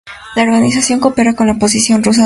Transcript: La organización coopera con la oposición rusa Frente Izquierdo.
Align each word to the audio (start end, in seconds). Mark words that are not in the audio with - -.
La 0.35 0.41
organización 0.41 0.99
coopera 0.99 1.35
con 1.35 1.45
la 1.45 1.53
oposición 1.53 1.97
rusa 1.97 2.01
Frente 2.01 2.09
Izquierdo. 2.09 2.19